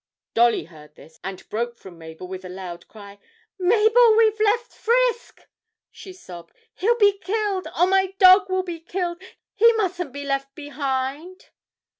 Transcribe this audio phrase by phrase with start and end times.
[0.33, 3.19] Dolly heard this and broke from Mabel with a loud cry
[3.59, 5.47] 'Mabel, we've left Frisk!'
[5.91, 9.21] she sobbed; 'he'll be killed oh, my dog will be killed
[9.53, 11.51] he mustn't be left behind!'